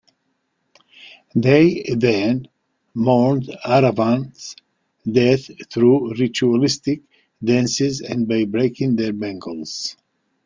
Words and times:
They 1.35 1.83
then 1.95 2.47
mourn 2.95 3.41
Aravan's 3.63 4.55
death 5.05 5.51
through 5.71 6.15
ritualistic 6.17 7.03
dances 7.43 8.01
and 8.01 8.27
by 8.27 8.45
breaking 8.45 8.95
their 8.95 9.13
bangles. 9.13 9.95